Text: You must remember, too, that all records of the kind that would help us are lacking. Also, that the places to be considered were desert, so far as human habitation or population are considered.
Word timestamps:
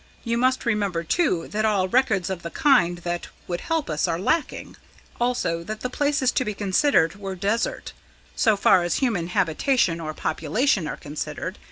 You 0.23 0.35
must 0.35 0.65
remember, 0.65 1.03
too, 1.03 1.47
that 1.49 1.63
all 1.63 1.87
records 1.87 2.31
of 2.31 2.41
the 2.41 2.49
kind 2.49 2.97
that 3.05 3.27
would 3.47 3.61
help 3.61 3.87
us 3.87 4.07
are 4.07 4.17
lacking. 4.17 4.75
Also, 5.19 5.61
that 5.65 5.81
the 5.81 5.91
places 5.91 6.31
to 6.31 6.43
be 6.43 6.55
considered 6.55 7.17
were 7.17 7.35
desert, 7.35 7.93
so 8.35 8.57
far 8.57 8.81
as 8.81 8.95
human 8.95 9.27
habitation 9.27 9.99
or 9.99 10.15
population 10.15 10.87
are 10.87 10.97
considered. 10.97 11.59